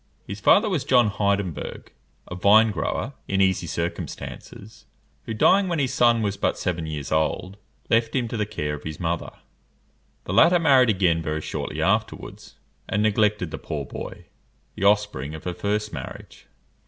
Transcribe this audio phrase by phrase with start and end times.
[0.25, 1.89] His father was John Heidenberg,
[2.27, 4.87] a vine grower, in easy circumstances,
[5.27, 7.55] who, dying when his son was but seven years old,
[7.87, 9.29] left him to the care of his mother.
[10.23, 12.55] The latter married again very shortly afterwards,
[12.89, 14.25] and neglected the poor boy,
[14.73, 16.47] the offspring of her first marriage.